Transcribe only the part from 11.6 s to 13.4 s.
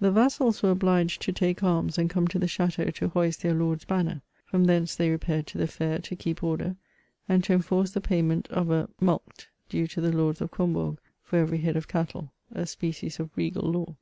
of cattle: a species of